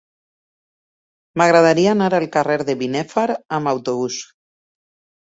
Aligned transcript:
M'agradaria 1.41 1.91
anar 1.91 2.07
al 2.21 2.25
carrer 2.37 2.55
de 2.71 2.75
Binèfar 2.79 3.27
amb 3.59 3.73
autobús. 3.73 4.19